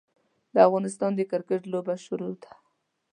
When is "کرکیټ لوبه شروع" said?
1.31-2.31